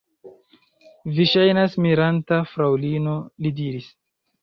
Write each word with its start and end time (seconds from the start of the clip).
Vi 1.17 1.27
ŝajnas 1.33 1.77
miranta, 1.87 2.43
fraŭlino, 2.55 3.17
li 3.45 3.57
diris. 3.63 3.97